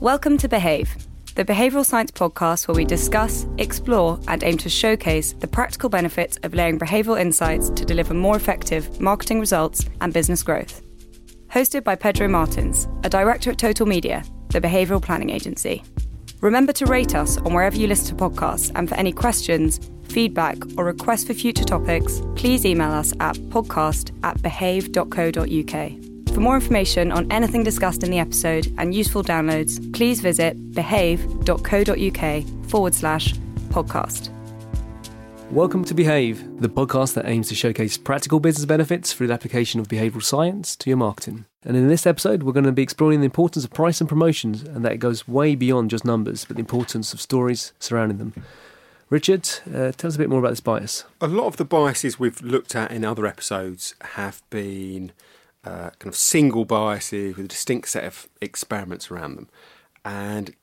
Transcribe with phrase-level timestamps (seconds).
[0.00, 0.96] Welcome to Behave,
[1.34, 6.38] the behavioural science podcast where we discuss, explore, and aim to showcase the practical benefits
[6.44, 10.82] of layering behavioural insights to deliver more effective marketing results and business growth.
[11.48, 15.82] Hosted by Pedro Martins, a director at Total Media, the behavioural planning agency.
[16.42, 20.58] Remember to rate us on wherever you listen to podcasts, and for any questions, feedback,
[20.76, 26.07] or requests for future topics, please email us at podcast at behave.co.uk.
[26.38, 32.44] For more information on anything discussed in the episode and useful downloads, please visit behave.co.uk
[32.70, 33.34] forward slash
[33.70, 34.30] podcast.
[35.50, 39.80] Welcome to Behave, the podcast that aims to showcase practical business benefits through the application
[39.80, 41.44] of behavioral science to your marketing.
[41.64, 44.62] And in this episode, we're going to be exploring the importance of price and promotions,
[44.62, 48.32] and that it goes way beyond just numbers, but the importance of stories surrounding them.
[49.10, 51.02] Richard, uh, tell us a bit more about this bias.
[51.20, 55.10] A lot of the biases we've looked at in other episodes have been
[55.64, 59.48] uh, kind of single biases with a distinct set of experiments around them.
[60.04, 60.54] And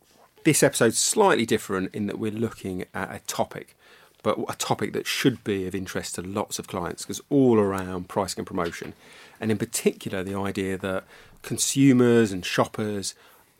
[0.43, 3.75] this episode's slightly different in that we're looking at a topic,
[4.23, 8.09] but a topic that should be of interest to lots of clients because all around
[8.09, 8.93] pricing and promotion.
[9.39, 11.03] And in particular, the idea that
[11.41, 13.15] consumers and shoppers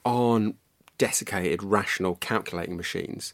[0.05, 0.55] aren't
[0.97, 3.33] desiccated, rational calculating machines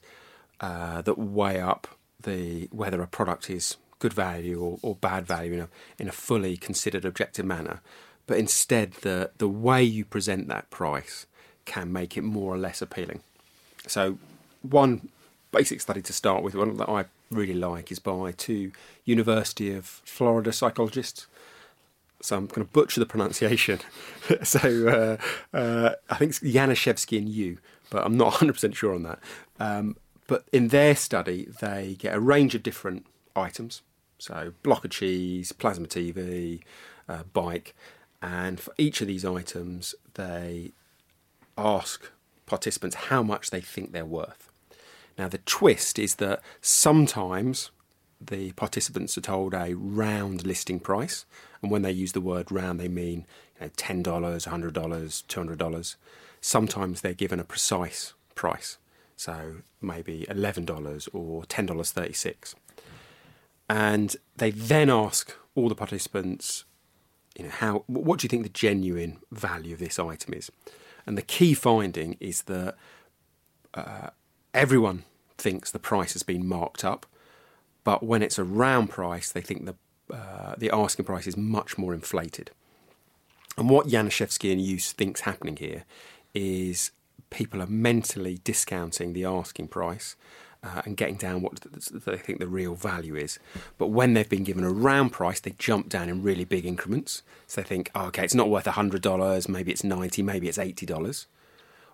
[0.60, 1.88] uh, that weigh up
[2.22, 6.12] the whether a product is good value or, or bad value in a, in a
[6.12, 7.80] fully considered objective manner,
[8.26, 11.28] but instead the, the way you present that price
[11.66, 13.22] can make it more or less appealing.
[13.88, 14.18] So,
[14.64, 15.10] one
[15.52, 18.72] basic study to start with, one that I really like, is by two
[19.06, 21.28] University of Florida psychologists.
[22.22, 23.80] So I'm going to butcher the pronunciation.
[24.44, 25.18] so
[25.54, 27.58] uh, uh, I think it's and Yu,
[27.90, 29.20] but I'm not 100% sure on that.
[29.60, 33.82] Um, but in their study, they get a range of different items
[34.22, 36.62] so, block of cheese, plasma TV,
[37.10, 37.74] uh, bike,
[38.22, 40.74] and for each of these items, they
[41.58, 42.12] ask
[42.46, 44.52] participants how much they think they're worth.
[45.18, 47.72] Now, the twist is that sometimes
[48.24, 51.26] the participants are told a round listing price,
[51.64, 53.26] and when they use the word round, they mean
[53.60, 55.96] you know, $10, $100, $200.
[56.42, 58.78] Sometimes they're given a precise price,
[59.16, 62.54] so maybe $11 or $10.36
[63.72, 66.66] and they then ask all the participants,
[67.38, 70.52] you know, how what do you think the genuine value of this item is?
[71.06, 72.76] And the key finding is that
[73.74, 74.10] uh,
[74.54, 75.06] everyone
[75.38, 77.06] thinks the price has been marked up,
[77.86, 79.76] but when it's a round price, they think the
[80.14, 82.52] uh, the asking price is much more inflated.
[83.58, 85.86] And what Janiszewski and Yu thinks happening here
[86.34, 86.92] is
[87.30, 90.18] people are mentally discounting the asking price
[90.64, 91.60] uh, and getting down what
[92.06, 93.40] they think the real value is.
[93.78, 97.24] But when they've been given a round price, they jump down in really big increments.
[97.48, 101.26] So they think, oh, okay, it's not worth $100, maybe it's 90 maybe it's $80.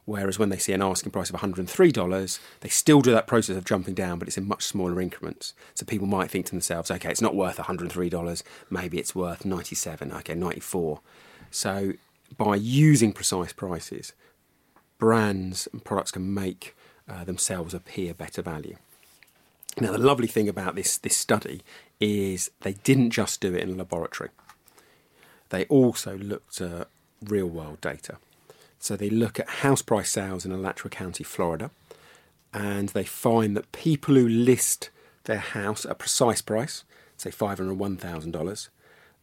[0.05, 3.65] Whereas when they see an asking price of $103, they still do that process of
[3.65, 5.53] jumping down, but it's in much smaller increments.
[5.73, 10.13] So people might think to themselves, okay, it's not worth $103, maybe it's worth 97,
[10.13, 11.01] okay, 94.
[11.51, 11.91] So
[12.37, 14.13] by using precise prices,
[14.97, 16.73] brands and products can make
[17.09, 18.77] uh, themselves appear better value.
[19.79, 21.61] Now, the lovely thing about this, this study
[21.99, 24.29] is they didn't just do it in a laboratory,
[25.49, 26.87] they also looked at
[27.23, 28.17] real world data.
[28.79, 31.71] So they look at house price sales in Alachua County, Florida,
[32.53, 34.89] and they find that people who list
[35.23, 36.83] their house at a precise price,
[37.17, 38.69] say $500,000, $1,000,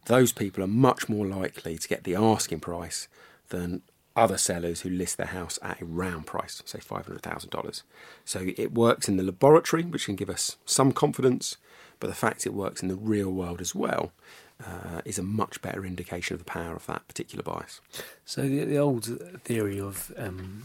[0.07, 3.09] those people are much more likely to get the asking price
[3.49, 3.83] than
[4.17, 7.83] other sellers who list their house at a round price, say $500,000.
[8.25, 11.57] So it works in the laboratory, which can give us some confidence,
[12.01, 14.13] but the fact it works in the real world as well
[14.65, 17.81] uh, is a much better indication of the power of that particular bias.
[18.25, 19.05] So the, the old
[19.43, 20.65] theory of um,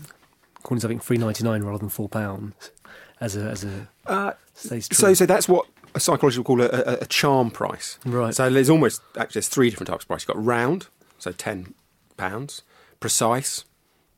[0.63, 2.71] calling something three ninety nine rather than four pounds
[3.19, 6.97] as a as a uh, so so that's what a psychologist would call a, a,
[7.01, 7.97] a, charm price.
[8.05, 8.35] Right.
[8.35, 10.21] So there's almost actually there's three different types of price.
[10.21, 11.73] You've got round, so ten
[12.15, 12.61] pounds
[12.99, 13.65] precise,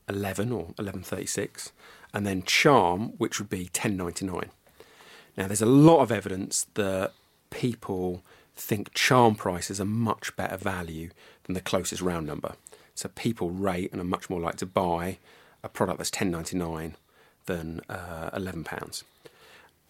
[0.08, 1.72] 11 or 1136,
[2.12, 4.50] and then charm, which would be 1099.
[5.36, 7.12] Now, there's a lot of evidence that
[7.50, 8.22] people
[8.54, 11.10] think charm prices are much better value
[11.44, 12.54] than the closest round number.
[12.94, 15.18] So people rate and are much more likely to buy
[15.62, 16.94] a product that's 10.99
[17.46, 19.04] than uh, 11 pounds.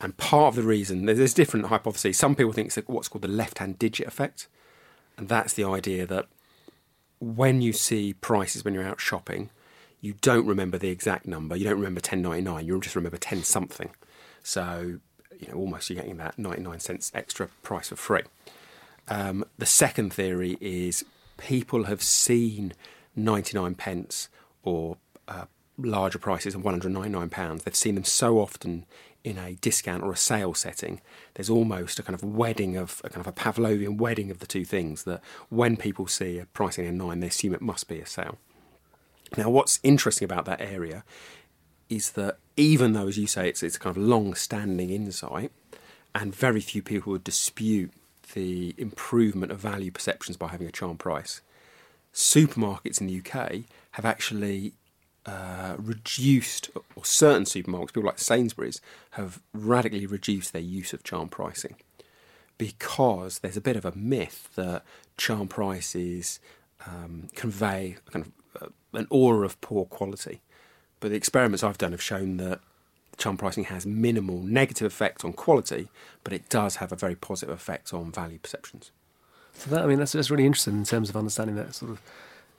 [0.00, 2.18] And part of the reason there's different hypotheses.
[2.18, 4.48] Some people think it's what's called the left-hand digit effect,
[5.16, 6.26] and that's the idea that
[7.22, 9.50] when you see prices when you're out shopping,
[10.00, 11.54] you don't remember the exact number.
[11.54, 12.66] You don't remember ten ninety nine.
[12.66, 13.90] You just remember ten something.
[14.42, 14.98] So
[15.38, 18.22] you know, almost you're getting that ninety nine cents extra price for free.
[19.06, 21.04] Um, the second theory is
[21.36, 22.74] people have seen
[23.14, 24.28] ninety nine pence
[24.64, 24.96] or
[25.28, 25.44] uh,
[25.78, 27.62] larger prices of £199.
[27.62, 28.84] They've seen them so often
[29.24, 31.00] in a discount or a sale setting.
[31.34, 34.46] There's almost a kind of wedding of a kind of a Pavlovian wedding of the
[34.46, 38.00] two things that when people see a pricing of nine, they assume it must be
[38.00, 38.38] a sale.
[39.36, 41.04] Now, what's interesting about that area
[41.88, 45.52] is that even though, as you say, it's, it's a kind of long standing insight,
[46.14, 47.92] and very few people would dispute
[48.34, 51.40] the improvement of value perceptions by having a charm price,
[52.12, 54.72] supermarkets in the UK have actually
[55.26, 58.80] uh, reduced, or certain supermarkets, people like Sainsbury's,
[59.12, 61.76] have radically reduced their use of charm pricing
[62.58, 64.84] because there's a bit of a myth that
[65.16, 66.38] charm prices
[66.86, 70.40] um, convey kind of uh, an aura of poor quality.
[71.00, 72.60] But the experiments I've done have shown that
[73.16, 75.88] charm pricing has minimal negative effect on quality,
[76.24, 78.90] but it does have a very positive effect on value perceptions.
[79.54, 82.00] So that I mean that's that's really interesting in terms of understanding that sort of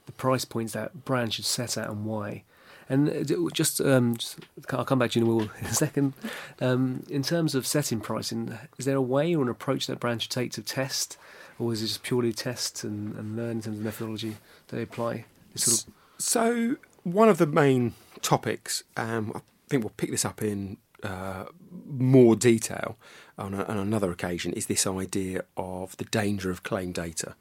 [0.06, 2.44] the price points that brands should set at and why.
[2.89, 4.39] And uh, just, um, just,
[4.71, 6.13] I'll come back to you in a second.
[6.59, 10.24] Um, in terms of setting pricing, is there a way or an approach that brands
[10.24, 11.18] should take to test,
[11.59, 14.38] or is it just purely test and, and learn in terms of methodology
[14.68, 15.25] they apply?
[15.56, 15.94] Sort of...
[16.18, 21.45] So one of the main topics, um, I think we'll pick this up in uh,
[21.85, 22.97] more detail
[23.38, 27.35] on, a, on another occasion, is this idea of the danger of claim data.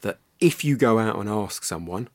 [0.00, 2.08] That if you go out and ask someone,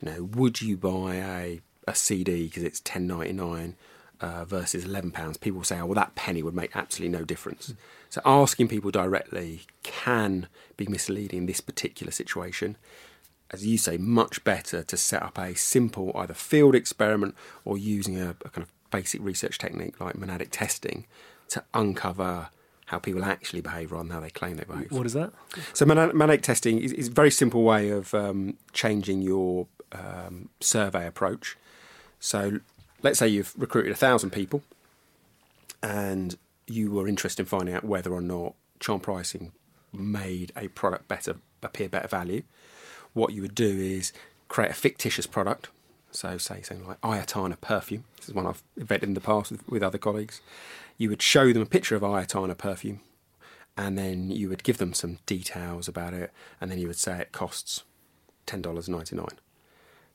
[0.00, 1.60] you know, would you buy a
[1.90, 3.76] a CD because it's ten ninety nine
[4.20, 7.70] uh, versus eleven pounds, people say, "Oh, well, that penny would make absolutely no difference."
[7.70, 7.76] Mm.
[8.10, 12.76] So asking people directly can be misleading in this particular situation.
[13.52, 17.34] As you say, much better to set up a simple either field experiment
[17.64, 21.06] or using a, a kind of basic research technique like monadic testing
[21.48, 22.48] to uncover
[22.86, 24.90] how people actually behave rather than how they claim they behave.
[24.90, 25.32] What is that?
[25.72, 31.06] So monadic testing is, is, a very simple way of um, changing your um, survey
[31.06, 31.56] approach.
[32.20, 32.60] So
[33.02, 34.62] let's say you've recruited a thousand people
[35.82, 36.36] and
[36.66, 39.52] you were interested in finding out whether or not charm pricing
[39.92, 42.42] made a product better appear better value.
[43.12, 44.12] What you would do is
[44.48, 45.68] create a fictitious product.
[46.12, 48.04] So say something like Ayatana perfume.
[48.16, 50.40] This is one I've invented in the past with, with other colleagues.
[50.98, 53.00] You would show them a picture of Ayatana perfume
[53.76, 56.30] and then you would give them some details about it
[56.60, 57.84] and then you would say it costs
[58.46, 59.30] $10.99.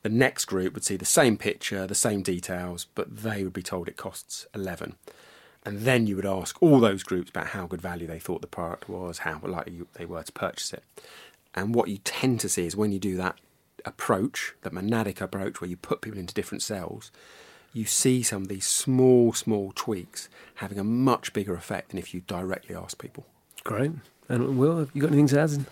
[0.05, 3.63] The next group would see the same picture, the same details, but they would be
[3.63, 4.97] told it costs 11.
[5.65, 8.47] And then you would ask all those groups about how good value they thought the
[8.47, 10.83] product was, how likely they were to purchase it.
[11.55, 13.39] And what you tend to see is when you do that
[13.83, 17.09] approach, that monadic approach, where you put people into different cells,
[17.73, 22.13] you see some of these small, small tweaks having a much bigger effect than if
[22.13, 23.25] you directly ask people.
[23.63, 23.93] Great.
[24.29, 25.65] And Will, have you got anything to add?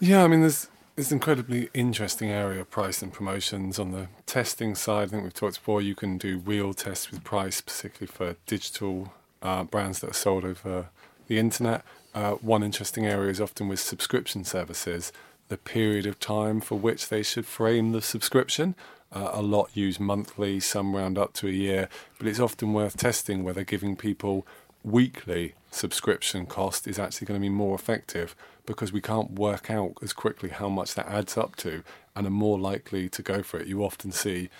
[0.00, 0.66] Yeah, I mean, there's
[0.98, 3.78] it's an incredibly interesting area of price and promotions.
[3.78, 7.22] On the testing side, I think we've talked before, you can do real tests with
[7.22, 10.88] price, particularly for digital uh, brands that are sold over
[11.28, 11.84] the internet.
[12.16, 15.12] Uh, one interesting area is often with subscription services,
[15.46, 18.74] the period of time for which they should frame the subscription.
[19.12, 22.96] Uh, a lot use monthly, some round up to a year, but it's often worth
[22.96, 24.44] testing whether giving people
[24.90, 28.34] weekly subscription cost is actually going to be more effective
[28.66, 31.82] because we can't work out as quickly how much that adds up to
[32.14, 33.66] and are more likely to go for it.
[33.66, 34.50] You often see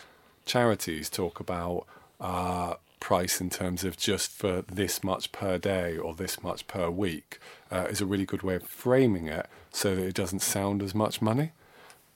[0.46, 1.86] charities talk about
[2.20, 6.90] uh, price in terms of just for this much per day or this much per
[6.90, 7.38] week
[7.70, 10.94] uh, is a really good way of framing it so that it doesn't sound as
[10.94, 11.52] much money.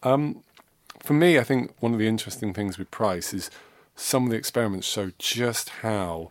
[0.02, 0.42] Um,
[1.02, 3.50] for me, I think one of the interesting things with price is
[3.94, 6.30] some of the experiments show just how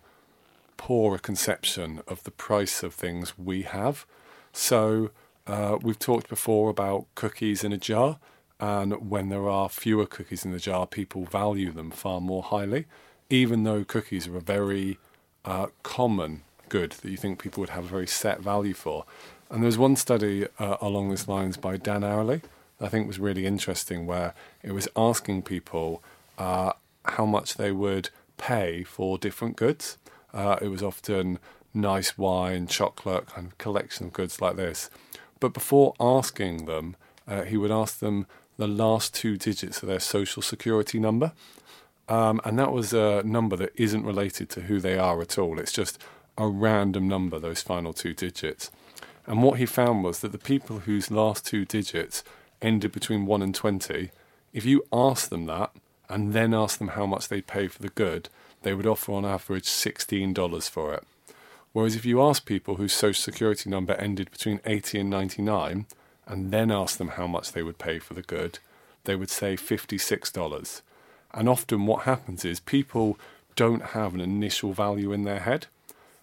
[0.82, 4.04] poor a conception of the price of things we have.
[4.52, 5.12] So,
[5.46, 8.18] uh, we've talked before about cookies in a jar,
[8.60, 12.88] and when there are fewer cookies in the jar, people value them far more highly,
[13.30, 14.98] even though cookies are a very
[15.46, 19.06] uh, common good that you think people would have a very set value for.
[19.52, 22.42] And there's one study uh, along these lines by Dan Ariely
[22.80, 24.34] I think was really interesting, where
[24.64, 26.02] it was asking people
[26.40, 26.74] uh,
[27.06, 30.00] how much they would pay for different goods.
[30.34, 31.40] Uh, it was often
[31.74, 34.90] nice wine, chocolate, kind of collection of goods like this.
[35.40, 36.96] But before asking them,
[37.28, 41.32] uh, he would ask them the last two digits of their social security number.
[42.08, 45.60] Um, and that was a number that isn't related to who they are at all.
[45.60, 45.98] It's just
[46.38, 48.70] a random number, those final two digits.
[49.26, 52.24] And what he found was that the people whose last two digits
[52.62, 54.12] ended between 1 and 20,
[54.54, 55.72] if you ask them that
[56.12, 58.30] and then ask them how much they'd pay for the good,
[58.64, 61.04] they would offer on average $16 for it.
[61.74, 65.86] Whereas if you ask people whose social security number ended between 80 and 99
[66.28, 68.60] and then ask them how much they would pay for the good,
[69.06, 70.82] they would say $56.
[71.34, 73.18] And often what happens is people
[73.56, 75.68] don't have an initial value in their head.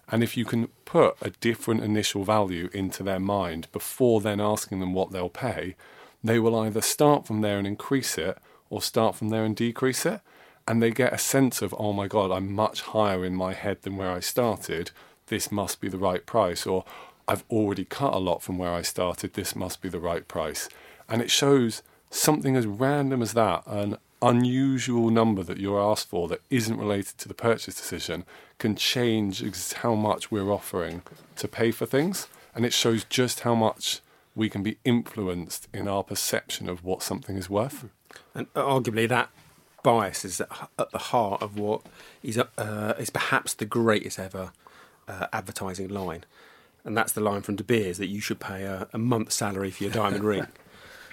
[0.07, 4.79] And if you can put a different initial value into their mind before then asking
[4.79, 5.75] them what they'll pay,
[6.23, 8.37] they will either start from there and increase it
[8.69, 10.21] or start from there and decrease it.
[10.67, 13.81] And they get a sense of, oh my God, I'm much higher in my head
[13.81, 14.91] than where I started.
[15.27, 16.67] This must be the right price.
[16.67, 16.85] Or
[17.27, 19.33] I've already cut a lot from where I started.
[19.33, 20.69] This must be the right price.
[21.07, 26.27] And it shows something as random as that, an unusual number that you're asked for
[26.27, 28.25] that isn't related to the purchase decision,
[28.57, 31.01] can change how much we're offering
[31.37, 32.27] to pay for things.
[32.53, 34.01] And it shows just how much
[34.35, 37.89] we can be influenced in our perception of what something is worth.
[38.33, 39.29] And arguably, that
[39.83, 41.81] bias is at, the heart of what
[42.23, 44.51] is, uh, is perhaps the greatest ever
[45.07, 46.25] uh, advertising line.
[46.83, 49.71] And that's the line from De Beers that you should pay a, a month's salary
[49.71, 50.47] for your diamond ring.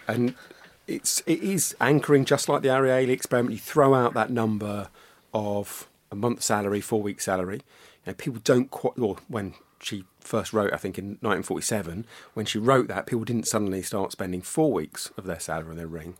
[0.08, 0.36] And
[0.86, 3.54] it's it is anchoring just like the Ariely experiment.
[3.54, 4.88] You throw out that number
[5.34, 7.56] of a month's salary, four weeks salary.
[8.04, 8.98] You know, people don't quite.
[8.98, 13.48] Or when she first wrote, I think in 1947, when she wrote that, people didn't
[13.48, 16.14] suddenly start spending four weeks of their salary on their ring,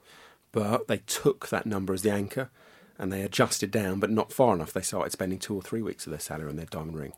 [0.57, 2.49] but they took that number as the anchor
[2.99, 4.73] and they adjusted down, but not far enough.
[4.73, 7.13] They started spending two or three weeks of their salary on their diamond ring.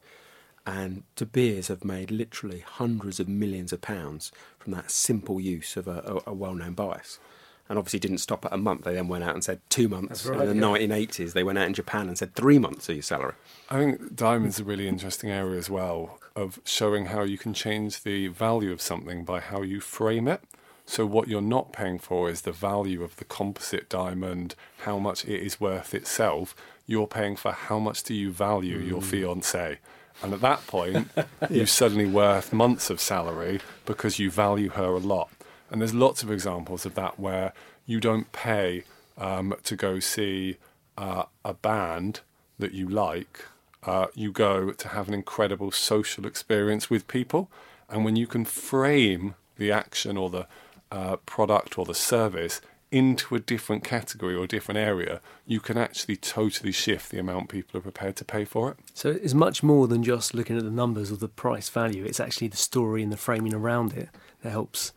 [0.67, 5.77] And De Beers have made literally hundreds of millions of pounds from that simple use
[5.77, 7.21] of a, a, a well known bias
[7.69, 8.83] and obviously didn't stop at a month.
[8.83, 10.27] They then went out and said two months.
[10.27, 10.89] Right, in the yeah.
[10.89, 13.35] 1980s, they went out in Japan and said three months of your salary.
[13.71, 17.55] I think diamond's are a really interesting area as well of showing how you can
[17.55, 20.43] change the value of something by how you frame it.
[20.89, 25.27] So what you're not paying for is the value of the composite diamond, how much
[25.27, 26.57] it is worth itself.
[26.87, 28.89] You're paying for how much do you value mm.
[28.89, 29.81] your fiance.
[30.23, 31.25] And at that point, yeah.
[31.51, 35.29] you're suddenly worth months of salary because you value her a lot.
[35.71, 37.53] And there's lots of examples of that where
[37.85, 38.85] you don't pay
[39.19, 40.57] um, to go see
[40.97, 42.21] uh, a band
[42.59, 43.45] that you like.
[43.83, 47.51] Uh, you go to have an incredible social experience with people.
[47.91, 50.47] And when you can frame the action or the
[50.91, 55.77] uh, product or the service into a different category or a different area, you can
[55.77, 58.79] actually totally shift the amount people are prepared to pay for it.
[58.95, 62.05] So it's much more than just looking at the numbers or the price value.
[62.05, 64.09] It's actually the story and the framing around it
[64.43, 64.93] that helps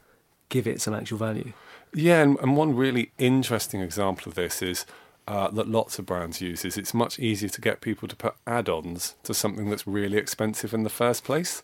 [0.49, 1.51] give it some actual value.
[1.93, 4.85] Yeah, and, and one really interesting example of this is
[5.27, 8.35] uh, that lots of brands use is it's much easier to get people to put
[8.47, 11.61] add-ons to something that's really expensive in the first place.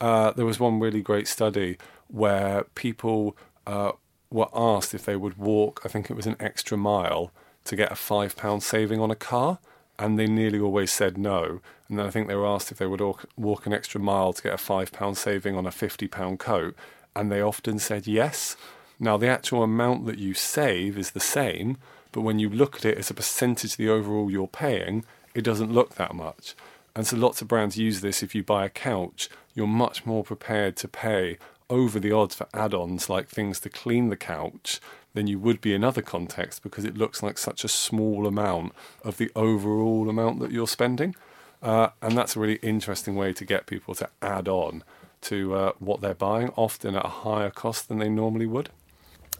[0.00, 3.92] Uh, there was one really great study where people uh,
[4.30, 7.32] were asked if they would walk, I think it was an extra mile,
[7.64, 9.58] to get a five pound saving on a car,
[9.98, 11.60] and they nearly always said no.
[11.88, 13.02] And then I think they were asked if they would
[13.36, 16.74] walk, an extra mile to get a five pound saving on a fifty pound coat,
[17.14, 18.56] and they often said yes.
[18.98, 21.76] Now, the actual amount that you save is the same,
[22.12, 25.04] but when you look at it as a percentage of the overall you're paying,
[25.34, 26.54] it doesn't look that much.
[26.94, 28.22] And so lots of brands use this.
[28.22, 31.38] If you buy a couch, you're much more prepared to pay
[31.72, 34.78] over the odds for add ons like things to clean the couch
[35.14, 38.72] than you would be in other contexts because it looks like such a small amount
[39.02, 41.14] of the overall amount that you're spending.
[41.62, 44.84] Uh, and that's a really interesting way to get people to add on
[45.22, 48.68] to uh, what they're buying, often at a higher cost than they normally would.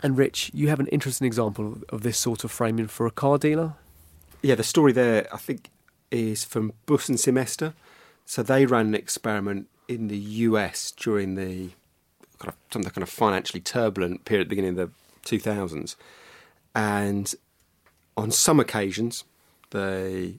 [0.03, 3.37] And Rich, you have an interesting example of this sort of framing for a car
[3.37, 3.75] dealer.
[4.41, 5.71] Yeah, the story there, I think,
[6.11, 7.75] is from Busse and Zettelmeyer.
[8.25, 11.71] So they ran an experiment in the US during the
[12.42, 14.90] kind of some kind of financially turbulent period at the beginning of
[15.25, 15.96] the 2000s,
[16.75, 17.34] and
[18.16, 19.25] on some occasions,
[19.70, 20.34] the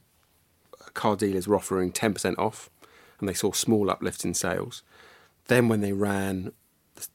[0.94, 2.70] car dealers were offering 10% off,
[3.18, 4.82] and they saw small uplifts in sales.
[5.46, 6.52] Then, when they ran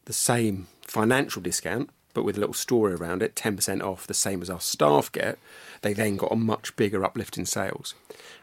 [0.05, 4.41] the same financial discount, but with a little story around it, 10% off, the same
[4.41, 5.37] as our staff get,
[5.81, 7.95] they then got a much bigger uplift in sales.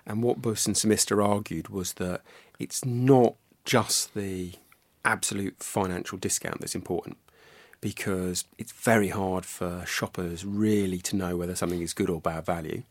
[0.06, 2.22] And what Busse and Zettelmeyer argued was that
[2.58, 3.34] it's not
[3.64, 4.52] just the
[5.06, 7.16] absolute financial discount that's important
[7.80, 12.44] because it's very hard for shoppers really to know whether something is good or bad
[12.44, 12.82] value.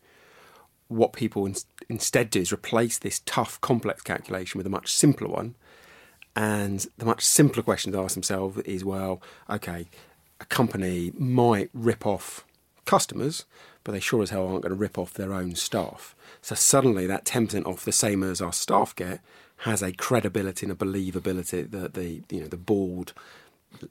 [0.88, 1.56] What people in-
[1.90, 5.56] instead do is replace this tough, complex calculation with a much simpler one
[6.36, 9.88] and the much simpler question to ask themselves is well, okay,
[10.42, 12.46] a company might rip off
[12.86, 13.46] customers,
[13.84, 16.16] but they sure as hell aren't going to rip off their own staff.
[16.42, 19.22] So suddenly that 10% off, the same as our staff get,
[19.58, 23.14] has a credibility and a believability that the you know the board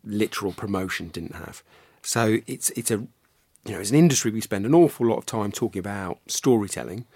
[0.05, 1.63] literal promotion didn't have.
[2.03, 2.99] So it's it's a
[3.65, 7.07] you know as an industry we spend an awful lot of time talking about storytelling,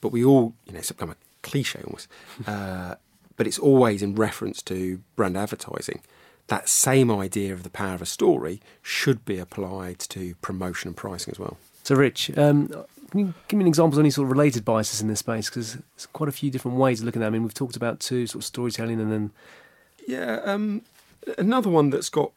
[0.00, 2.08] but we all you know it's of a cliche almost.
[2.46, 2.94] Uh,
[3.36, 6.02] but it's always in reference to brand advertising.
[6.48, 10.96] That same idea of the power of a story should be applied to promotion and
[10.96, 11.56] pricing as well.
[11.84, 12.70] So, Rich, um,
[13.10, 15.48] Can you give me an example of any sort of related biases in this space?
[15.48, 17.28] Because there's quite a few different ways of looking at it.
[17.28, 19.30] I mean, we've talked about two sort of storytelling and then.
[20.06, 20.82] Yeah, um,
[21.36, 22.32] another one that's got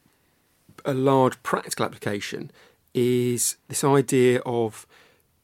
[0.84, 2.50] a large practical application
[2.94, 4.86] is this idea of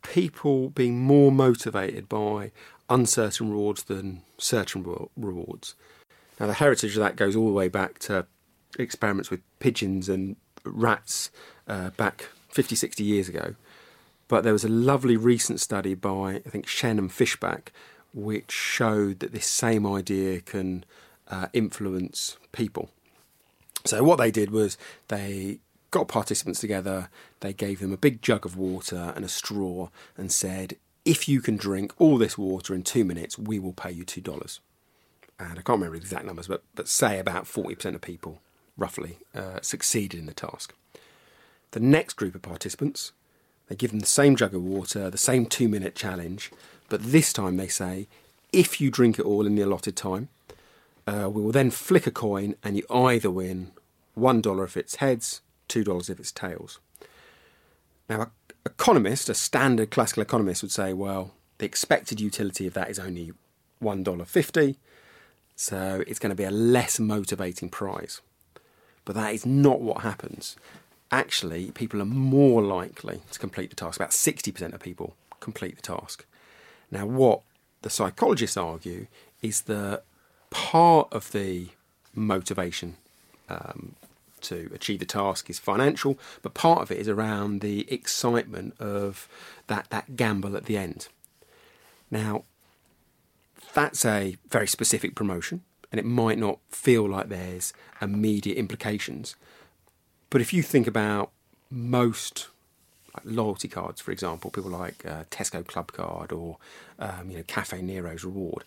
[0.03, 2.51] people being more motivated by
[2.91, 4.85] uncertain rewards than certain
[5.17, 5.75] rewards.
[6.41, 8.27] Now, the heritage of that goes all the way back to
[8.79, 11.31] experiments with pigeons and rats
[11.67, 13.55] uh, back 50, 60 years ago.
[14.29, 17.69] But there was a lovely recent study by, I think, Shen and Fishbach,
[18.15, 20.85] which showed that this same idea can
[21.29, 22.91] uh, influence people.
[23.85, 24.77] So, what they did was
[25.09, 27.09] they got participants together,
[27.41, 31.41] they gave them a big jug of water and a straw, and said, If you
[31.41, 34.61] can drink all this water in two minutes, we will pay you $2.
[35.41, 38.41] And I can't remember the exact numbers, but, but say about 40% of people
[38.77, 40.75] roughly uh, succeeded in the task.
[41.71, 43.13] The next group of participants,
[43.69, 46.51] they give them the same jug of water, the same two minute challenge,
[46.89, 48.09] but this time they say,
[48.53, 50.29] if you drink it all in the allotted time,
[51.07, 53.73] uh, we will then flick a coin and you either win
[54.19, 56.81] $1 if it's heads, $2 if it's tails.
[58.09, 58.31] Now, an
[58.65, 63.33] economist, a standard classical economist, would say, well, the expected utility of that is only
[63.83, 64.77] $1.50,
[65.57, 68.21] so it's going to be a less motivating prize.
[69.05, 70.57] But that is not what happens.
[71.11, 73.99] Actually, people are more likely to complete the task.
[73.99, 76.27] About 60% of people complete the task.
[76.91, 77.41] Now, what
[77.83, 79.07] the psychologists argue
[79.41, 80.03] is that
[80.51, 81.69] part of the
[82.15, 82.97] motivation
[83.49, 83.95] um,
[84.43, 89.29] to achieve the task is financial, but part of it is around the excitement of
[89.67, 91.09] that, that gamble at the end.
[92.11, 92.45] Now,
[93.75, 99.37] that's a very specific promotion and it might not feel like there's immediate implications.
[100.31, 101.31] But if you think about
[101.71, 102.49] most
[103.15, 106.59] like loyalty cards, for example, people like uh, Tesco Clubcard or
[106.99, 108.65] um, you know Caffè Nero's reward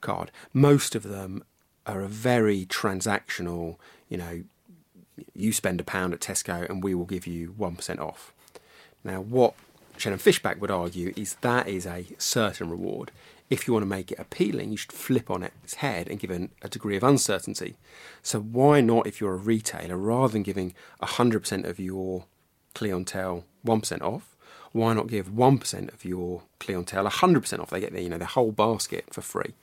[0.00, 1.44] card, most of them
[1.86, 3.76] are a very transactional.
[4.08, 4.42] You know,
[5.34, 8.32] you spend a pound at Tesco and we will give you one percent off.
[9.02, 9.54] Now, what
[9.96, 13.10] Shen and Fishbach would argue is that is a certain reward
[13.50, 16.30] if you want to make it appealing, you should flip on its head and give
[16.30, 17.76] it a degree of uncertainty.
[18.22, 22.24] So why not, if you're a retailer, rather than giving 100% of your
[22.74, 24.34] clientele 1% off,
[24.72, 27.70] why not give 1% of your clientele 100% off?
[27.70, 29.54] They get the, you know, the whole basket for free.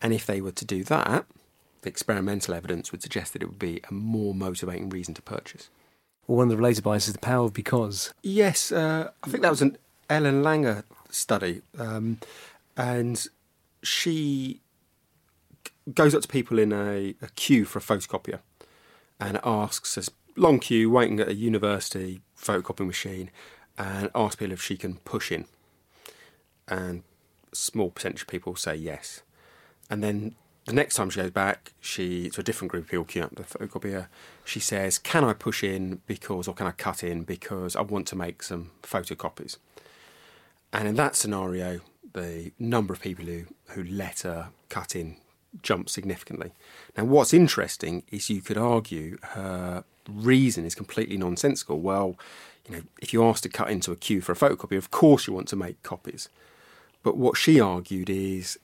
[0.00, 1.26] And if they were to do that,
[1.82, 5.68] the experimental evidence would suggest that it would be a more motivating reason to purchase.
[6.26, 8.14] Well, one of the related biases is the power of because.
[8.22, 9.76] Yes, uh, I think that was an
[10.08, 11.62] Ellen Langer study.
[11.78, 12.18] Um,
[12.76, 13.26] and
[13.82, 14.60] she
[15.92, 18.40] goes up to people in a, a queue for a photocopier
[19.20, 20.02] and asks a
[20.36, 23.30] long queue waiting at a university photocopying machine
[23.78, 25.46] and asks people if she can push in.
[26.68, 27.04] And
[27.52, 29.22] small percentage of people say yes.
[29.88, 30.34] And then
[30.66, 33.34] the next time she goes back, she to a different group of people queuing up
[33.36, 34.08] the photocopier.
[34.44, 38.08] She says, "Can I push in because, or can I cut in because I want
[38.08, 39.58] to make some photocopies?"
[40.72, 41.80] And in that scenario,
[42.16, 45.16] the number of people who, who let her cut in
[45.62, 46.50] jump significantly.
[46.96, 51.78] Now, what's interesting is you could argue her reason is completely nonsensical.
[51.78, 52.16] Well,
[52.66, 55.26] you know, if you ask to cut into a queue for a photocopy, of course
[55.26, 56.28] you want to make copies.
[57.02, 58.58] But what she argued is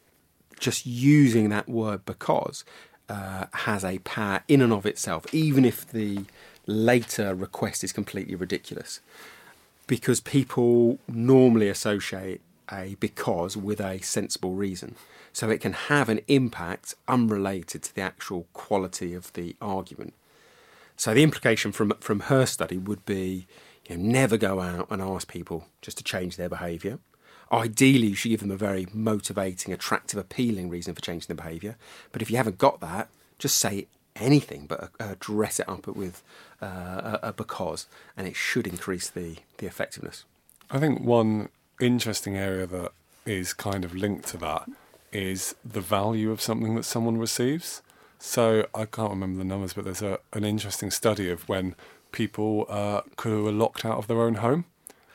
[0.58, 2.64] just using that word because
[3.08, 6.24] uh, has a power in and of itself, even if the
[6.66, 9.00] later request is completely ridiculous.
[9.86, 12.40] Because people normally associate
[12.72, 14.96] a because with a sensible reason.
[15.32, 20.14] So it can have an impact unrelated to the actual quality of the argument.
[20.96, 23.46] So the implication from from her study would be
[23.88, 26.98] you know, never go out and ask people just to change their behaviour.
[27.50, 31.76] Ideally, you should give them a very motivating, attractive, appealing reason for changing their behaviour.
[32.10, 33.08] But if you haven't got that,
[33.38, 36.22] just say anything, but uh, dress it up with
[36.62, 40.24] uh, a, a because, and it should increase the, the effectiveness.
[40.70, 41.50] I think one
[41.84, 42.92] interesting area that
[43.26, 44.68] is kind of linked to that
[45.12, 47.82] is the value of something that someone receives.
[48.18, 51.74] So I can't remember the numbers, but there's a, an interesting study of when
[52.12, 54.64] people uh, who were locked out of their own home,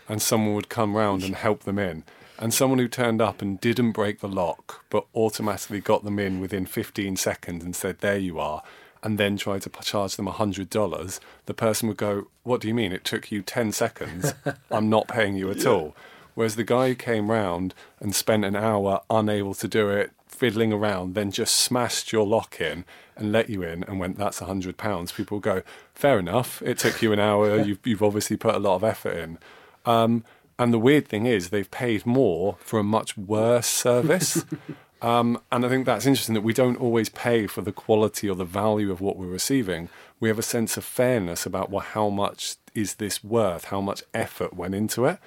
[0.10, 2.04] and someone would come round and help them in.
[2.40, 6.40] And someone who turned up and didn't break the lock, but automatically got them in
[6.40, 8.62] within 15 seconds and said, "There you are,"
[9.04, 12.92] and then tried to charge them $100, the person would go, What do you mean?
[12.92, 14.34] It took you 10 seconds.
[14.72, 15.70] I'm not paying you at yeah.
[15.70, 15.96] all.
[16.38, 20.72] Whereas the guy who came round and spent an hour unable to do it, fiddling
[20.72, 24.46] around, then just smashed your lock in and let you in and went, that's a
[24.46, 25.12] hundred pounds.
[25.12, 25.64] People go,
[25.96, 26.62] fair enough.
[26.62, 27.60] It took you an hour.
[27.66, 29.40] You've, you've obviously put a lot of effort in.
[29.88, 30.24] Um,
[30.60, 34.46] And the weird thing is, they've paid more for a much worse service.
[35.02, 38.36] um, and I think that's interesting that we don't always pay for the quality or
[38.36, 39.90] the value of what we're receiving.
[40.20, 43.66] We have a sense of fairness about well, how much is this worth?
[43.66, 45.18] How much effort went into it?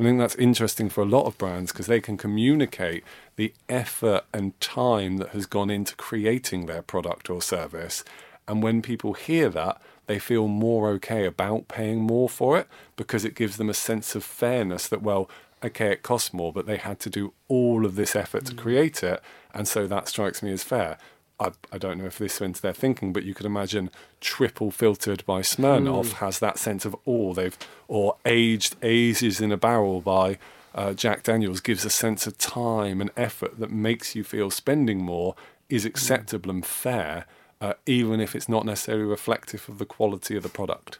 [0.00, 3.04] I think that's interesting for a lot of brands because they can communicate
[3.36, 8.02] the effort and time that has gone into creating their product or service.
[8.48, 13.26] And when people hear that, they feel more okay about paying more for it because
[13.26, 15.28] it gives them a sense of fairness that, well,
[15.62, 18.58] okay, it costs more, but they had to do all of this effort to mm.
[18.58, 19.20] create it.
[19.52, 20.96] And so that strikes me as fair.
[21.40, 24.70] I, I don't know if this went into their thinking, but you could imagine triple
[24.70, 26.12] filtered by Smirnoff mm.
[26.14, 27.32] has that sense of awe.
[27.32, 27.56] They've
[27.88, 30.38] or aged ages in a barrel by
[30.74, 35.02] uh, Jack Daniels gives a sense of time and effort that makes you feel spending
[35.02, 35.34] more
[35.68, 36.56] is acceptable mm.
[36.56, 37.26] and fair
[37.60, 40.98] uh, even if it's not necessarily reflective of the quality of the product.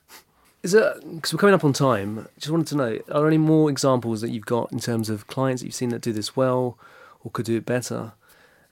[0.62, 2.28] Is it because we're coming up on time?
[2.38, 5.26] Just wanted to know: are there any more examples that you've got in terms of
[5.26, 6.78] clients that you've seen that do this well
[7.24, 8.12] or could do it better?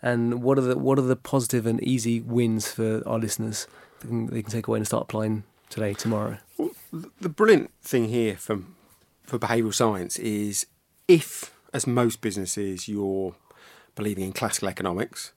[0.02, 3.66] And what are the what are the positive and easy wins for our listeners
[4.00, 6.38] that can, they can take away and start applying today, tomorrow?
[6.56, 6.70] Well,
[7.20, 8.76] the brilliant thing here from
[9.24, 10.66] for behavioural science is
[11.06, 13.34] if, as most businesses, you're
[13.94, 15.32] believing in classical economics,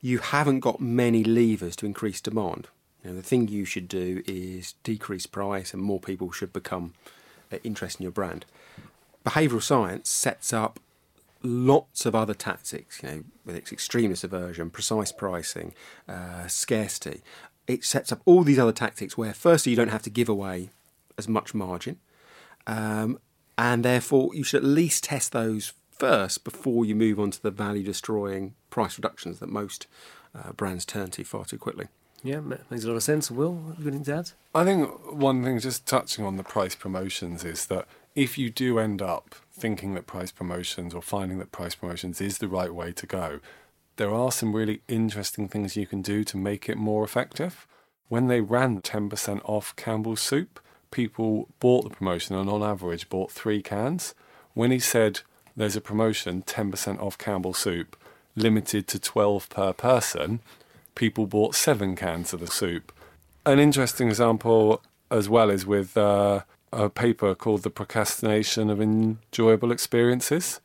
[0.00, 2.68] you haven't got many levers to increase demand.
[3.04, 6.94] You know, the thing you should do is decrease price, and more people should become
[7.52, 8.46] uh, interested in your brand.
[9.24, 10.80] Behavioural science sets up
[11.46, 15.74] lots of other tactics, you know, whether it's extremeness aversion, precise pricing,
[16.08, 17.22] uh, scarcity.
[17.66, 20.70] It sets up all these other tactics where, firstly, you don't have to give away
[21.18, 21.98] as much margin,
[22.66, 23.18] um,
[23.58, 27.50] and therefore you should at least test those first before you move on to the
[27.50, 29.86] value destroying price reductions that most
[30.34, 31.88] uh, brands turn to far too quickly.
[32.22, 33.30] Yeah, makes a lot of sense.
[33.30, 34.30] Will, have you got anything to add?
[34.54, 38.78] I think one thing, just touching on the price promotions, is that if you do
[38.78, 42.90] end up thinking that price promotions or finding that price promotions is the right way
[42.90, 43.40] to go,
[43.96, 47.66] there are some really interesting things you can do to make it more effective.
[48.08, 53.30] When they ran 10% off Campbell's soup, people bought the promotion and on average bought
[53.30, 54.14] three cans.
[54.54, 55.20] When he said
[55.54, 57.96] there's a promotion 10% off Campbell soup,
[58.34, 60.40] limited to 12 per person,
[60.94, 62.92] people bought seven cans of the soup.
[63.44, 69.72] An interesting example as well is with uh, a paper called The Procrastination of Enjoyable
[69.72, 70.60] Experiences,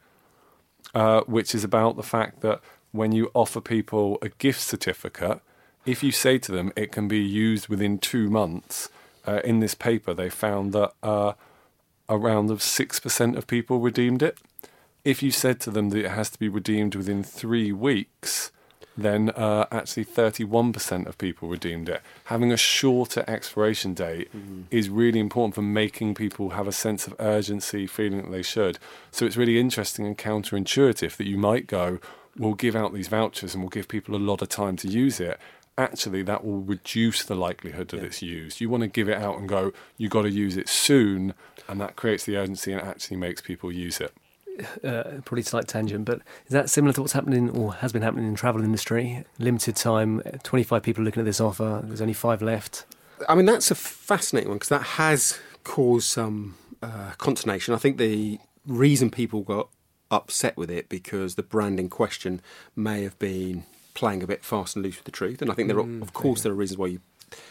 [0.94, 2.62] uh, which is about the fact that
[2.92, 5.40] when you offer people a gift certificate,
[5.86, 8.90] if you say to them it can be used within two months,
[9.26, 11.34] uh, in this paper they found that uh,
[12.10, 14.38] around 6% of people redeemed it.
[15.04, 18.52] If you said to them that it has to be redeemed within three weeks,
[18.98, 22.02] then uh, actually 31% of people redeemed it.
[22.26, 24.64] Having a shorter expiration date mm-hmm.
[24.70, 28.80] is really important for making people have a sense of urgency, feeling that they should.
[29.12, 32.00] So it's really interesting and counterintuitive that you might go,
[32.38, 35.20] we'll give out these vouchers and we'll give people a lot of time to use
[35.20, 35.40] it.
[35.78, 38.04] Actually, that will reduce the likelihood that yeah.
[38.04, 38.60] it's used.
[38.60, 41.34] You want to give it out and go, you've got to use it soon,
[41.68, 44.14] and that creates the urgency and actually makes people use it
[44.84, 48.26] uh, probably slight tangent, but is that similar to what's happening or has been happening
[48.26, 49.24] in the travel industry?
[49.40, 52.86] Limited time, 25 people looking at this offer, there's only five left.
[53.30, 57.74] I mean, that's a fascinating one because that has caused some uh, consternation.
[57.74, 59.70] I think the reason people got
[60.10, 62.42] upset with it because the brand in question
[62.76, 65.42] may have been playing a bit fast and loose with the truth.
[65.42, 66.44] And I think there are, mm, of course, yeah.
[66.44, 67.00] there are reasons why you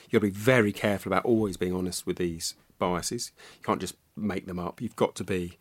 [0.09, 3.33] you got to be very careful about always being honest with these biases.
[3.59, 4.81] You can't just make them up.
[4.81, 5.57] You've got to be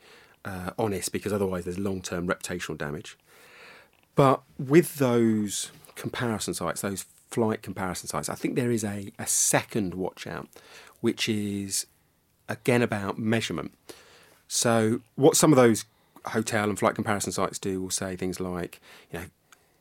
[0.45, 3.17] uh, honest because otherwise there's long term reputational damage.
[4.15, 9.27] But with those comparison sites, those flight comparison sites, I think there is a, a
[9.27, 10.47] second watch out,
[11.01, 11.85] which is
[12.47, 13.73] again about measurement.
[14.47, 15.85] So, what some of those
[16.25, 19.25] hotel and flight comparison sites do will say things like, you know,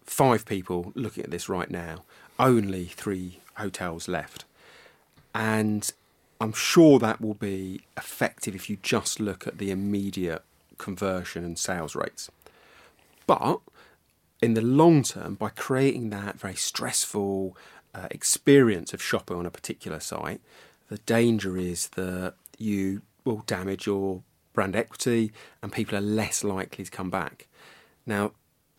[0.05, 2.05] five people looking at this right now,
[2.39, 4.45] only three hotels left.
[5.35, 5.91] And
[6.41, 10.43] I'm sure that will be effective if you just look at the immediate
[10.79, 12.31] conversion and sales rates.
[13.27, 13.61] But
[14.41, 17.57] in the long term, by creating that very stressful
[17.95, 20.41] uh, experience of shopping on a particular site,
[20.89, 26.85] the danger is that you will damage your brand equity and people are less likely
[26.85, 27.47] to come back.
[28.07, 28.33] Now,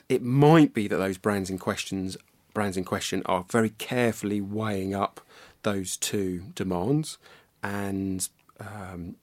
[0.08, 2.18] it might be that those brands in questions
[2.54, 5.22] brands in question are very carefully weighing up
[5.62, 7.18] those two demands
[7.62, 8.28] and
[8.60, 9.16] um,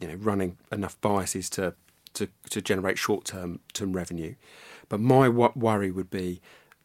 [0.00, 1.74] you know running enough biases to
[2.14, 4.34] to, to generate short term term revenue.
[4.88, 6.40] But my worry would be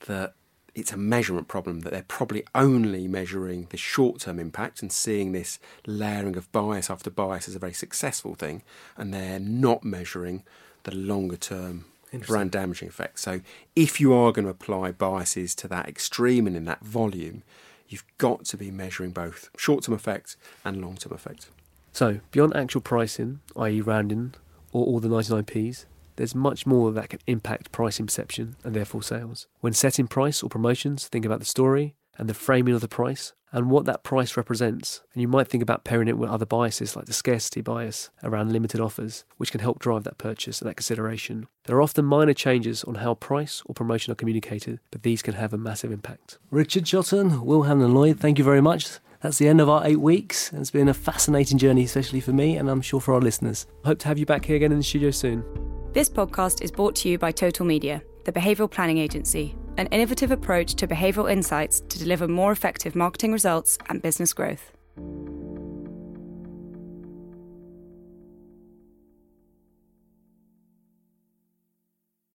[0.07, 0.35] that
[0.75, 5.31] it's a measurement problem that they're probably only measuring the short term impact and seeing
[5.31, 5.57] this
[5.87, 8.61] layering of bias after bias as a very successful thing,
[8.97, 10.43] and they're not measuring
[10.83, 11.85] the longer term
[12.27, 13.19] brand damaging effect.
[13.19, 13.41] So,
[13.75, 17.43] if you are going to apply biases to that extreme and in that volume,
[17.87, 21.49] you've got to be measuring both short term effect and long term effect.
[21.93, 24.33] So, beyond actual pricing, i.e., rounding,
[24.75, 25.85] or all the 99p's,
[26.17, 29.47] there's much more that can impact pricing perception and therefore sales.
[29.61, 33.31] When setting price or promotions, think about the story and the framing of the price
[33.53, 35.01] and what that price represents.
[35.13, 38.51] And you might think about pairing it with other biases like the scarcity bias around
[38.51, 41.47] limited offers, which can help drive that purchase and that consideration.
[41.63, 45.35] There are often minor changes on how price or promotion are communicated, but these can
[45.35, 46.37] have a massive impact.
[46.51, 48.99] Richard Shotton, Will Hanmer-Lloyd, thank you very much.
[49.25, 50.53] That's the end of our eight weeks.
[50.53, 53.65] It's been a fascinating journey, especially for me, and I'm sure for our listeners.
[53.83, 55.43] I hope to have you back here again in the studio soon.
[55.93, 60.29] This podcast is brought to you by Total Media, the behavioural planning agency, an innovative
[60.29, 64.71] approach to behavioural insights to deliver more effective marketing results and business growth.